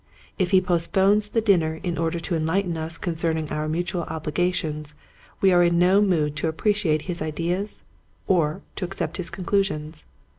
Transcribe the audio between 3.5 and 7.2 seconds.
our mutual obligations we are in no mood to appreciate